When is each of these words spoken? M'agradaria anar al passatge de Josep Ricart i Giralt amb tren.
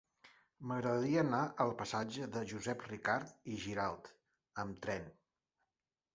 M'agradaria 0.69 1.19
anar 1.23 1.41
al 1.65 1.73
passatge 1.81 2.29
de 2.37 2.43
Josep 2.53 2.87
Ricart 2.89 3.37
i 3.53 3.59
Giralt 3.67 4.11
amb 4.67 4.83
tren. 4.89 5.09